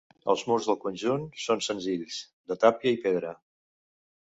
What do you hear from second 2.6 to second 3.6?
tàpia i pedra.